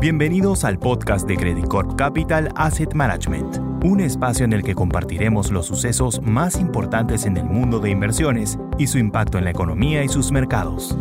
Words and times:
Bienvenidos 0.00 0.64
al 0.64 0.78
podcast 0.78 1.28
de 1.28 1.36
Credit 1.36 1.66
Corp 1.66 1.94
Capital 1.94 2.48
Asset 2.56 2.94
Management, 2.94 3.58
un 3.84 4.00
espacio 4.00 4.46
en 4.46 4.54
el 4.54 4.62
que 4.62 4.74
compartiremos 4.74 5.50
los 5.50 5.66
sucesos 5.66 6.22
más 6.22 6.58
importantes 6.58 7.26
en 7.26 7.36
el 7.36 7.44
mundo 7.44 7.80
de 7.80 7.90
inversiones 7.90 8.58
y 8.78 8.86
su 8.86 8.96
impacto 8.96 9.36
en 9.36 9.44
la 9.44 9.50
economía 9.50 10.02
y 10.02 10.08
sus 10.08 10.32
mercados. 10.32 10.96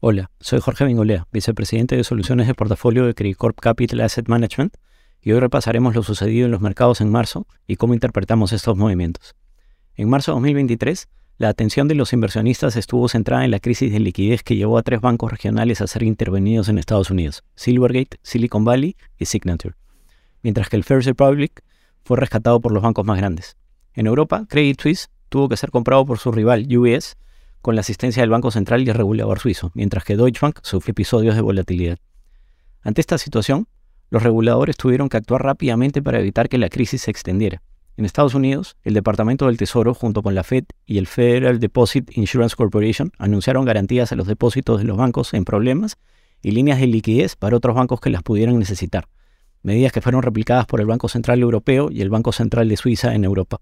Hola, 0.00 0.32
soy 0.40 0.58
Jorge 0.58 0.82
Bengolea, 0.82 1.28
vicepresidente 1.30 1.96
de 1.96 2.02
soluciones 2.02 2.48
de 2.48 2.54
portafolio 2.54 3.06
de 3.06 3.14
Credit 3.14 3.36
Corp 3.36 3.60
Capital 3.60 4.00
Asset 4.00 4.26
Management, 4.26 4.76
y 5.22 5.30
hoy 5.30 5.38
repasaremos 5.38 5.94
lo 5.94 6.02
sucedido 6.02 6.46
en 6.46 6.50
los 6.50 6.60
mercados 6.60 7.00
en 7.00 7.08
marzo 7.08 7.46
y 7.68 7.76
cómo 7.76 7.94
interpretamos 7.94 8.52
estos 8.52 8.76
movimientos. 8.76 9.36
En 9.94 10.10
marzo 10.10 10.32
de 10.32 10.36
2023, 10.38 11.08
la 11.36 11.48
atención 11.48 11.88
de 11.88 11.96
los 11.96 12.12
inversionistas 12.12 12.76
estuvo 12.76 13.08
centrada 13.08 13.44
en 13.44 13.50
la 13.50 13.58
crisis 13.58 13.92
de 13.92 13.98
liquidez 13.98 14.42
que 14.44 14.54
llevó 14.54 14.78
a 14.78 14.82
tres 14.82 15.00
bancos 15.00 15.32
regionales 15.32 15.80
a 15.80 15.86
ser 15.88 16.04
intervenidos 16.04 16.68
en 16.68 16.78
Estados 16.78 17.10
Unidos, 17.10 17.42
Silvergate, 17.56 18.18
Silicon 18.22 18.64
Valley 18.64 18.96
y 19.18 19.24
Signature, 19.24 19.74
mientras 20.42 20.68
que 20.68 20.76
el 20.76 20.84
First 20.84 21.08
Republic 21.08 21.62
fue 22.04 22.18
rescatado 22.18 22.60
por 22.60 22.72
los 22.72 22.82
bancos 22.82 23.04
más 23.04 23.18
grandes. 23.18 23.56
En 23.94 24.06
Europa, 24.06 24.46
Credit 24.48 24.80
Suisse 24.80 25.10
tuvo 25.28 25.48
que 25.48 25.56
ser 25.56 25.70
comprado 25.70 26.06
por 26.06 26.18
su 26.18 26.30
rival 26.30 26.68
UBS 26.70 27.16
con 27.62 27.74
la 27.74 27.80
asistencia 27.80 28.22
del 28.22 28.30
Banco 28.30 28.50
Central 28.50 28.82
y 28.82 28.90
el 28.90 28.94
regulador 28.94 29.40
suizo, 29.40 29.72
mientras 29.74 30.04
que 30.04 30.16
Deutsche 30.16 30.40
Bank 30.40 30.60
sufrió 30.62 30.92
episodios 30.92 31.34
de 31.34 31.40
volatilidad. 31.40 31.98
Ante 32.82 33.00
esta 33.00 33.18
situación, 33.18 33.66
los 34.10 34.22
reguladores 34.22 34.76
tuvieron 34.76 35.08
que 35.08 35.16
actuar 35.16 35.42
rápidamente 35.42 36.02
para 36.02 36.20
evitar 36.20 36.48
que 36.48 36.58
la 36.58 36.68
crisis 36.68 37.02
se 37.02 37.10
extendiera. 37.10 37.62
En 37.96 38.04
Estados 38.04 38.34
Unidos, 38.34 38.76
el 38.82 38.94
Departamento 38.94 39.46
del 39.46 39.56
Tesoro, 39.56 39.94
junto 39.94 40.22
con 40.22 40.34
la 40.34 40.42
Fed 40.42 40.64
y 40.84 40.98
el 40.98 41.06
Federal 41.06 41.60
Deposit 41.60 42.16
Insurance 42.16 42.56
Corporation, 42.56 43.12
anunciaron 43.18 43.64
garantías 43.64 44.10
a 44.10 44.16
los 44.16 44.26
depósitos 44.26 44.78
de 44.78 44.84
los 44.84 44.96
bancos 44.96 45.32
en 45.32 45.44
problemas 45.44 45.96
y 46.42 46.50
líneas 46.50 46.80
de 46.80 46.88
liquidez 46.88 47.36
para 47.36 47.56
otros 47.56 47.76
bancos 47.76 48.00
que 48.00 48.10
las 48.10 48.24
pudieran 48.24 48.58
necesitar, 48.58 49.06
medidas 49.62 49.92
que 49.92 50.00
fueron 50.00 50.22
replicadas 50.22 50.66
por 50.66 50.80
el 50.80 50.86
Banco 50.86 51.08
Central 51.08 51.40
Europeo 51.40 51.88
y 51.90 52.02
el 52.02 52.10
Banco 52.10 52.32
Central 52.32 52.68
de 52.68 52.76
Suiza 52.76 53.14
en 53.14 53.24
Europa. 53.24 53.60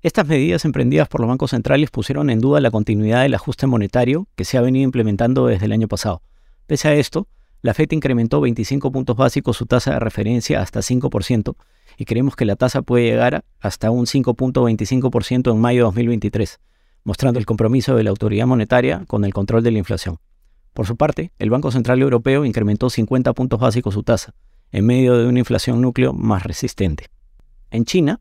Estas 0.00 0.28
medidas 0.28 0.64
emprendidas 0.64 1.08
por 1.08 1.20
los 1.20 1.28
bancos 1.28 1.50
centrales 1.50 1.90
pusieron 1.90 2.30
en 2.30 2.40
duda 2.40 2.60
la 2.60 2.70
continuidad 2.70 3.22
del 3.22 3.34
ajuste 3.34 3.66
monetario 3.66 4.28
que 4.36 4.44
se 4.44 4.58
ha 4.58 4.62
venido 4.62 4.84
implementando 4.84 5.46
desde 5.46 5.66
el 5.66 5.72
año 5.72 5.88
pasado. 5.88 6.22
Pese 6.66 6.86
a 6.86 6.94
esto, 6.94 7.26
la 7.62 7.74
Fed 7.74 7.92
incrementó 7.92 8.40
25 8.40 8.90
puntos 8.90 9.16
básicos 9.16 9.56
su 9.56 9.66
tasa 9.66 9.92
de 9.92 10.00
referencia 10.00 10.62
hasta 10.62 10.80
5%, 10.80 11.56
y 11.96 12.04
creemos 12.04 12.36
que 12.36 12.44
la 12.44 12.56
tasa 12.56 12.82
puede 12.82 13.04
llegar 13.04 13.44
hasta 13.60 13.90
un 13.90 14.06
5.25% 14.06 15.52
en 15.52 15.60
mayo 15.60 15.80
de 15.80 15.84
2023, 15.84 16.60
mostrando 17.04 17.38
el 17.38 17.46
compromiso 17.46 17.94
de 17.96 18.04
la 18.04 18.10
autoridad 18.10 18.46
monetaria 18.46 19.04
con 19.06 19.24
el 19.24 19.34
control 19.34 19.62
de 19.62 19.70
la 19.72 19.78
inflación. 19.78 20.18
Por 20.72 20.86
su 20.86 20.96
parte, 20.96 21.32
el 21.38 21.50
Banco 21.50 21.70
Central 21.70 22.00
Europeo 22.00 22.44
incrementó 22.44 22.88
50 22.88 23.32
puntos 23.34 23.60
básicos 23.60 23.94
su 23.94 24.02
tasa, 24.02 24.34
en 24.72 24.86
medio 24.86 25.18
de 25.18 25.26
una 25.26 25.40
inflación 25.40 25.80
núcleo 25.80 26.12
más 26.12 26.44
resistente. 26.44 27.06
En 27.70 27.84
China, 27.84 28.20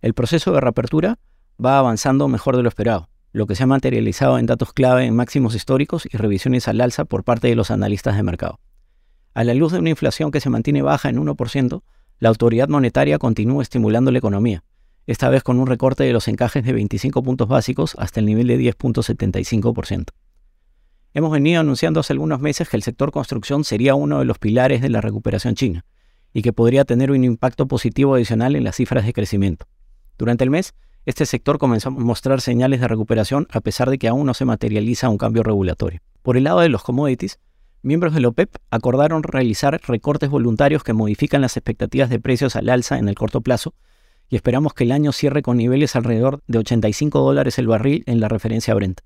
el 0.00 0.14
proceso 0.14 0.52
de 0.52 0.60
reapertura 0.60 1.18
va 1.62 1.78
avanzando 1.78 2.28
mejor 2.28 2.56
de 2.56 2.62
lo 2.62 2.68
esperado, 2.68 3.08
lo 3.32 3.46
que 3.46 3.56
se 3.56 3.64
ha 3.64 3.66
materializado 3.66 4.38
en 4.38 4.46
datos 4.46 4.72
clave 4.72 5.04
en 5.04 5.16
máximos 5.16 5.54
históricos 5.54 6.06
y 6.10 6.16
revisiones 6.16 6.68
al 6.68 6.80
alza 6.80 7.04
por 7.04 7.24
parte 7.24 7.48
de 7.48 7.56
los 7.56 7.70
analistas 7.70 8.16
de 8.16 8.22
mercado. 8.22 8.60
A 9.34 9.44
la 9.44 9.54
luz 9.54 9.72
de 9.72 9.78
una 9.78 9.90
inflación 9.90 10.30
que 10.30 10.40
se 10.40 10.50
mantiene 10.50 10.82
baja 10.82 11.08
en 11.08 11.16
1%, 11.16 11.82
la 12.18 12.28
autoridad 12.28 12.68
monetaria 12.68 13.18
continúa 13.18 13.62
estimulando 13.62 14.10
la 14.10 14.18
economía, 14.18 14.64
esta 15.06 15.28
vez 15.28 15.42
con 15.42 15.58
un 15.58 15.66
recorte 15.66 16.04
de 16.04 16.12
los 16.12 16.28
encajes 16.28 16.64
de 16.64 16.72
25 16.72 17.22
puntos 17.22 17.48
básicos 17.48 17.94
hasta 17.98 18.20
el 18.20 18.26
nivel 18.26 18.48
de 18.48 18.58
10.75%. 18.58 20.06
Hemos 21.14 21.32
venido 21.32 21.60
anunciando 21.60 22.00
hace 22.00 22.12
algunos 22.12 22.40
meses 22.40 22.68
que 22.68 22.76
el 22.76 22.82
sector 22.82 23.10
construcción 23.10 23.64
sería 23.64 23.94
uno 23.94 24.18
de 24.18 24.24
los 24.24 24.38
pilares 24.38 24.82
de 24.82 24.90
la 24.90 25.00
recuperación 25.00 25.54
china 25.54 25.84
y 26.34 26.42
que 26.42 26.52
podría 26.52 26.84
tener 26.84 27.10
un 27.10 27.24
impacto 27.24 27.66
positivo 27.66 28.14
adicional 28.14 28.54
en 28.54 28.64
las 28.64 28.76
cifras 28.76 29.06
de 29.06 29.12
crecimiento. 29.12 29.66
Durante 30.18 30.44
el 30.44 30.50
mes, 30.50 30.74
este 31.06 31.24
sector 31.24 31.58
comenzó 31.58 31.88
a 31.88 31.92
mostrar 31.92 32.42
señales 32.42 32.80
de 32.80 32.88
recuperación 32.88 33.46
a 33.50 33.60
pesar 33.60 33.88
de 33.88 33.98
que 33.98 34.08
aún 34.08 34.26
no 34.26 34.34
se 34.34 34.44
materializa 34.44 35.08
un 35.08 35.16
cambio 35.16 35.42
regulatorio. 35.42 36.00
Por 36.20 36.36
el 36.36 36.44
lado 36.44 36.60
de 36.60 36.68
los 36.68 36.82
commodities, 36.82 37.38
miembros 37.82 38.14
del 38.14 38.26
OPEP 38.26 38.56
acordaron 38.70 39.22
realizar 39.22 39.80
recortes 39.86 40.30
voluntarios 40.30 40.82
que 40.82 40.92
modifican 40.92 41.40
las 41.40 41.56
expectativas 41.56 42.10
de 42.10 42.18
precios 42.18 42.56
al 42.56 42.68
alza 42.68 42.98
en 42.98 43.08
el 43.08 43.14
corto 43.14 43.40
plazo 43.40 43.74
y 44.28 44.36
esperamos 44.36 44.74
que 44.74 44.84
el 44.84 44.92
año 44.92 45.12
cierre 45.12 45.42
con 45.42 45.56
niveles 45.56 45.96
alrededor 45.96 46.42
de 46.46 46.58
85 46.58 47.20
dólares 47.20 47.58
el 47.58 47.66
barril 47.66 48.02
en 48.06 48.20
la 48.20 48.28
referencia 48.28 48.74
Brent. 48.74 49.00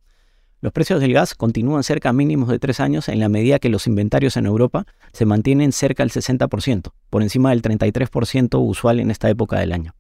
Los 0.60 0.72
precios 0.72 1.00
del 1.00 1.12
gas 1.12 1.34
continúan 1.34 1.82
cerca 1.82 2.12
mínimos 2.12 2.48
de 2.48 2.58
tres 2.58 2.78
años 2.78 3.08
en 3.08 3.18
la 3.18 3.28
medida 3.28 3.58
que 3.58 3.68
los 3.68 3.86
inventarios 3.88 4.36
en 4.36 4.46
Europa 4.46 4.86
se 5.12 5.26
mantienen 5.26 5.72
cerca 5.72 6.04
del 6.04 6.12
60%, 6.12 6.92
por 7.10 7.22
encima 7.22 7.50
del 7.50 7.62
33% 7.62 8.64
usual 8.64 9.00
en 9.00 9.10
esta 9.10 9.28
época 9.28 9.58
del 9.58 9.72
año. 9.72 9.94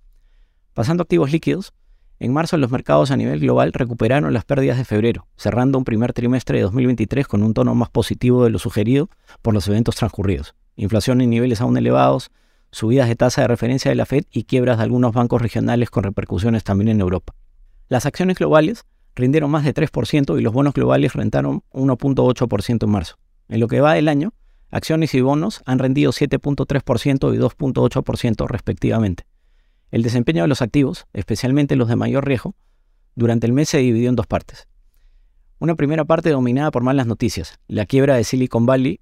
Pasando 0.72 1.02
a 1.02 1.04
activos 1.04 1.32
líquidos, 1.32 1.74
en 2.18 2.32
marzo 2.32 2.56
los 2.56 2.70
mercados 2.70 3.10
a 3.10 3.16
nivel 3.16 3.40
global 3.40 3.72
recuperaron 3.72 4.32
las 4.32 4.44
pérdidas 4.44 4.78
de 4.78 4.84
febrero, 4.84 5.26
cerrando 5.36 5.78
un 5.78 5.84
primer 5.84 6.12
trimestre 6.12 6.58
de 6.58 6.64
2023 6.64 7.26
con 7.26 7.42
un 7.42 7.54
tono 7.54 7.74
más 7.74 7.90
positivo 7.90 8.44
de 8.44 8.50
lo 8.50 8.58
sugerido 8.58 9.10
por 9.42 9.54
los 9.54 9.66
eventos 9.68 9.96
transcurridos. 9.96 10.54
Inflación 10.76 11.20
en 11.20 11.30
niveles 11.30 11.60
aún 11.60 11.76
elevados, 11.76 12.30
subidas 12.70 13.08
de 13.08 13.16
tasa 13.16 13.42
de 13.42 13.48
referencia 13.48 13.90
de 13.90 13.94
la 13.94 14.06
Fed 14.06 14.24
y 14.30 14.44
quiebras 14.44 14.78
de 14.78 14.84
algunos 14.84 15.12
bancos 15.12 15.42
regionales 15.42 15.90
con 15.90 16.04
repercusiones 16.04 16.64
también 16.64 16.88
en 16.88 17.00
Europa. 17.00 17.34
Las 17.88 18.06
acciones 18.06 18.38
globales 18.38 18.84
rindieron 19.14 19.50
más 19.50 19.64
de 19.64 19.74
3% 19.74 20.38
y 20.38 20.42
los 20.42 20.52
bonos 20.52 20.74
globales 20.74 21.12
rentaron 21.12 21.62
1.8% 21.72 22.84
en 22.84 22.90
marzo. 22.90 23.18
En 23.48 23.60
lo 23.60 23.68
que 23.68 23.80
va 23.80 23.94
del 23.94 24.08
año, 24.08 24.32
acciones 24.70 25.14
y 25.14 25.20
bonos 25.20 25.62
han 25.66 25.78
rendido 25.78 26.12
7.3% 26.12 27.34
y 27.34 27.38
2.8% 27.38 28.48
respectivamente. 28.48 29.24
El 29.92 30.02
desempeño 30.02 30.42
de 30.42 30.48
los 30.48 30.62
activos, 30.62 31.06
especialmente 31.12 31.76
los 31.76 31.86
de 31.86 31.96
mayor 31.96 32.26
riesgo, 32.26 32.54
durante 33.14 33.46
el 33.46 33.52
mes 33.52 33.68
se 33.68 33.76
dividió 33.76 34.08
en 34.08 34.16
dos 34.16 34.26
partes. 34.26 34.66
Una 35.58 35.74
primera 35.74 36.06
parte 36.06 36.30
dominada 36.30 36.70
por 36.70 36.82
malas 36.82 37.06
noticias, 37.06 37.60
la 37.68 37.84
quiebra 37.84 38.16
de 38.16 38.24
Silicon 38.24 38.64
Valley 38.64 39.00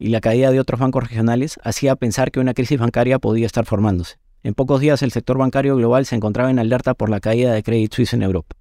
y 0.00 0.08
la 0.08 0.20
caída 0.20 0.50
de 0.50 0.58
otros 0.58 0.80
bancos 0.80 1.04
regionales 1.04 1.60
hacía 1.62 1.94
pensar 1.94 2.32
que 2.32 2.40
una 2.40 2.54
crisis 2.54 2.80
bancaria 2.80 3.20
podía 3.20 3.46
estar 3.46 3.64
formándose. 3.66 4.16
En 4.42 4.54
pocos 4.54 4.80
días 4.80 5.00
el 5.02 5.12
sector 5.12 5.38
bancario 5.38 5.76
global 5.76 6.06
se 6.06 6.16
encontraba 6.16 6.50
en 6.50 6.58
alerta 6.58 6.94
por 6.94 7.08
la 7.08 7.20
caída 7.20 7.52
de 7.52 7.62
Credit 7.62 7.94
Suisse 7.94 8.14
en 8.14 8.24
Europa. 8.24 8.56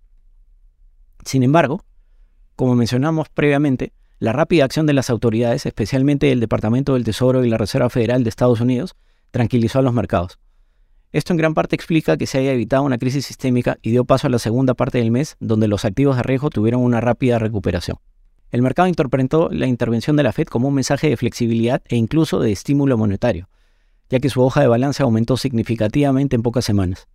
Sin 1.25 1.41
embargo, 1.41 1.83
como 2.55 2.75
mencionamos 2.75 3.27
previamente, 3.29 3.91
la 4.19 4.33
rápida 4.33 4.65
acción 4.65 4.85
de 4.85 4.93
las 4.93 5.09
autoridades, 5.09 5.65
especialmente 5.65 6.31
el 6.31 6.39
Departamento 6.39 6.93
del 6.93 7.05
Tesoro 7.05 7.43
y 7.43 7.49
la 7.49 7.57
Reserva 7.57 7.89
Federal 7.89 8.23
de 8.23 8.29
Estados 8.29 8.61
Unidos, 8.61 8.95
tranquilizó 9.31 9.79
a 9.79 9.81
los 9.81 9.93
mercados. 9.93 10.37
Esto 11.15 11.31
en 11.31 11.37
gran 11.37 11.53
parte 11.53 11.77
explica 11.77 12.17
que 12.17 12.27
se 12.27 12.39
haya 12.39 12.51
evitado 12.51 12.83
una 12.83 12.97
crisis 12.97 13.25
sistémica 13.25 13.77
y 13.81 13.91
dio 13.91 14.03
paso 14.03 14.27
a 14.27 14.29
la 14.29 14.37
segunda 14.37 14.73
parte 14.73 14.97
del 14.97 15.11
mes, 15.11 15.37
donde 15.39 15.69
los 15.69 15.85
activos 15.85 16.17
de 16.17 16.23
riesgo 16.23 16.49
tuvieron 16.49 16.81
una 16.81 16.99
rápida 16.99 17.39
recuperación. 17.39 17.99
El 18.51 18.61
mercado 18.61 18.89
interpretó 18.89 19.47
la 19.49 19.65
intervención 19.65 20.17
de 20.17 20.23
la 20.23 20.33
Fed 20.33 20.47
como 20.47 20.67
un 20.67 20.73
mensaje 20.73 21.07
de 21.07 21.15
flexibilidad 21.15 21.81
e 21.87 21.95
incluso 21.95 22.41
de 22.41 22.51
estímulo 22.51 22.97
monetario, 22.97 23.47
ya 24.09 24.19
que 24.19 24.27
su 24.27 24.41
hoja 24.41 24.59
de 24.59 24.67
balance 24.67 25.03
aumentó 25.03 25.37
significativamente 25.37 26.35
en 26.35 26.43
pocas 26.43 26.65
semanas. 26.65 27.07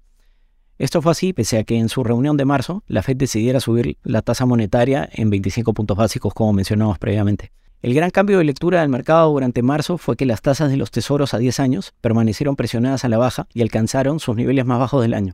Esto 0.79 1.03
fue 1.03 1.13
así 1.13 1.35
pese 1.35 1.59
a 1.59 1.65
que 1.65 1.77
en 1.77 1.91
su 1.91 2.03
reunión 2.03 2.39
de 2.39 2.47
marzo 2.47 2.83
la 2.87 3.03
Fed 3.03 3.19
decidiera 3.19 3.61
subir 3.61 3.99
la 4.03 4.23
tasa 4.23 4.47
monetaria 4.47 5.11
en 5.13 5.29
25 5.29 5.75
puntos 5.75 5.99
básicos 5.99 6.33
como 6.33 6.55
mencionamos 6.55 6.99
previamente. 6.99 7.53
El 7.83 7.95
gran 7.95 8.11
cambio 8.11 8.37
de 8.37 8.45
lectura 8.45 8.83
del 8.83 8.91
mercado 8.91 9.31
durante 9.31 9.63
marzo 9.63 9.97
fue 9.97 10.15
que 10.15 10.27
las 10.27 10.43
tasas 10.43 10.71
de 10.71 10.77
los 10.77 10.91
tesoros 10.91 11.33
a 11.33 11.39
10 11.39 11.61
años 11.61 11.95
permanecieron 12.03 12.55
presionadas 12.55 13.07
a 13.07 13.09
la 13.09 13.17
baja 13.17 13.47
y 13.55 13.63
alcanzaron 13.63 14.21
sus 14.21 14.37
niveles 14.37 14.67
más 14.67 14.79
bajos 14.79 15.01
del 15.01 15.15
año. 15.15 15.33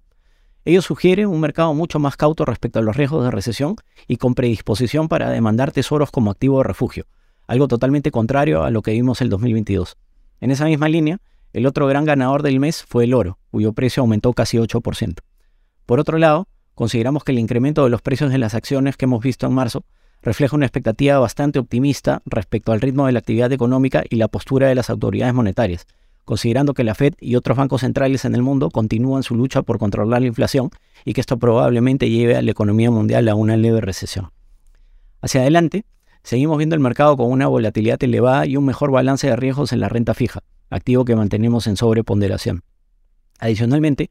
Ello 0.65 0.81
sugiere 0.81 1.27
un 1.27 1.41
mercado 1.41 1.75
mucho 1.75 1.99
más 1.99 2.17
cauto 2.17 2.45
respecto 2.45 2.79
a 2.79 2.83
los 2.83 2.97
riesgos 2.97 3.25
de 3.25 3.33
recesión 3.33 3.75
y 4.07 4.19
con 4.19 4.37
predisposición 4.37 5.09
para 5.09 5.31
demandar 5.31 5.73
tesoros 5.73 6.13
como 6.13 6.31
activo 6.31 6.59
de 6.59 6.65
refugio, 6.65 7.07
algo 7.49 7.67
totalmente 7.67 8.13
contrario 8.13 8.63
a 8.63 8.71
lo 8.71 8.81
que 8.81 8.93
vimos 8.93 9.21
el 9.23 9.29
2022. 9.29 9.97
En 10.41 10.53
esa 10.53 10.67
misma 10.67 10.89
línea, 10.89 11.19
el 11.53 11.67
otro 11.67 11.89
gran 11.89 12.05
ganador 12.05 12.45
del 12.45 12.61
mes 12.61 12.85
fue 12.85 13.05
el 13.05 13.15
oro, 13.15 13.41
cuyo 13.51 13.73
precio 13.73 14.03
aumentó 14.03 14.33
casi 14.35 14.57
8%. 14.57 15.19
Por 15.85 15.99
otro 15.99 16.17
lado, 16.17 16.47
consideramos 16.77 17.25
que 17.25 17.33
el 17.33 17.41
incremento 17.41 17.83
de 17.83 17.91
los 17.91 18.03
precios 18.03 18.31
de 18.31 18.39
las 18.39 18.55
acciones 18.55 18.97
que 18.97 19.07
hemos 19.07 19.21
visto 19.21 19.49
en 19.49 19.53
marzo 19.53 19.85
refleja 20.23 20.57
una 20.57 20.67
expectativa 20.67 21.19
bastante 21.19 21.59
optimista 21.59 22.23
respecto 22.27 22.73
al 22.73 22.81
ritmo 22.81 23.07
de 23.07 23.13
la 23.13 23.21
actividad 23.21 23.53
económica 23.53 24.03
y 24.09 24.17
la 24.17 24.29
postura 24.29 24.69
de 24.69 24.75
las 24.75 24.91
autoridades 24.91 25.35
monetarias, 25.35 25.87
considerando 26.25 26.75
que 26.75 26.85
la 26.85 26.95
Fed 26.95 27.15
y 27.21 27.37
otros 27.37 27.57
bancos 27.57 27.83
centrales 27.83 28.25
en 28.25 28.35
el 28.35 28.43
mundo 28.43 28.71
continúan 28.71 29.23
su 29.23 29.37
lucha 29.37 29.63
por 29.63 29.79
controlar 29.79 30.21
la 30.21 30.27
inflación 30.27 30.71
y 31.05 31.13
que 31.13 31.21
esto 31.21 31.39
probablemente 31.39 32.11
lleve 32.11 32.37
a 32.37 32.43
la 32.43 32.51
economía 32.51 32.91
mundial 32.91 33.29
a 33.29 33.35
una 33.35 33.57
leve 33.57 33.81
recesión. 33.81 34.31
Hacia 35.23 35.41
adelante, 35.43 35.85
seguimos 36.25 36.59
viendo 36.59 36.75
el 36.75 36.81
mercado 36.81 37.17
con 37.17 37.31
una 37.31 37.47
volatilidad 37.47 38.03
elevada 38.03 38.47
y 38.47 38.57
un 38.57 38.65
mejor 38.65 38.91
balance 38.91 39.29
de 39.29 39.37
riesgos 39.37 39.73
en 39.73 39.81
la 39.81 39.89
renta 39.89 40.15
fija, 40.15 40.41
activo 40.69 41.05
que 41.05 41.15
mantenemos 41.15 41.69
en 41.69 41.77
sobreponderación. 41.77 42.63
Adicionalmente, 43.39 44.11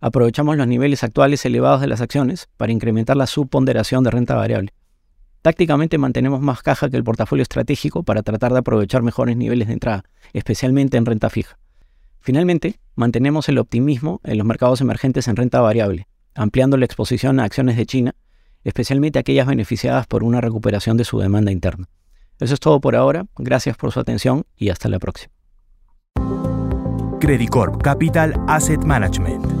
aprovechamos 0.00 0.56
los 0.56 0.68
niveles 0.68 1.02
actuales 1.02 1.44
elevados 1.44 1.80
de 1.80 1.88
las 1.88 2.00
acciones 2.00 2.48
para 2.56 2.72
incrementar 2.72 3.16
la 3.16 3.26
subponderación 3.26 4.04
de 4.04 4.10
renta 4.10 4.36
variable. 4.36 4.72
Tácticamente 5.42 5.98
mantenemos 5.98 6.40
más 6.40 6.62
caja 6.62 6.90
que 6.90 6.96
el 6.96 7.04
portafolio 7.04 7.42
estratégico 7.42 8.02
para 8.02 8.22
tratar 8.22 8.52
de 8.52 8.58
aprovechar 8.58 9.02
mejores 9.02 9.36
niveles 9.36 9.68
de 9.68 9.74
entrada, 9.74 10.04
especialmente 10.32 10.96
en 10.96 11.06
renta 11.06 11.30
fija. 11.30 11.58
Finalmente, 12.20 12.80
mantenemos 12.94 13.48
el 13.48 13.58
optimismo 13.58 14.20
en 14.24 14.38
los 14.38 14.46
mercados 14.46 14.80
emergentes 14.80 15.28
en 15.28 15.36
renta 15.36 15.60
variable, 15.60 16.08
ampliando 16.34 16.76
la 16.76 16.84
exposición 16.84 17.40
a 17.40 17.44
acciones 17.44 17.76
de 17.76 17.86
China, 17.86 18.14
especialmente 18.64 19.18
aquellas 19.18 19.46
beneficiadas 19.46 20.06
por 20.06 20.24
una 20.24 20.40
recuperación 20.40 20.96
de 20.96 21.04
su 21.04 21.18
demanda 21.18 21.52
interna. 21.52 21.88
Eso 22.40 22.54
es 22.54 22.60
todo 22.60 22.80
por 22.80 22.96
ahora, 22.96 23.26
gracias 23.36 23.76
por 23.76 23.92
su 23.92 24.00
atención 24.00 24.44
y 24.56 24.70
hasta 24.70 24.88
la 24.88 24.98
próxima. 24.98 25.32
Credit 27.20 27.50
Capital 27.82 28.34
Asset 28.46 28.84
Management 28.84 29.57